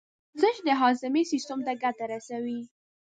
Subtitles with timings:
[0.29, 2.59] ورزش د هاضمې سیستم ته ګټه رسوي.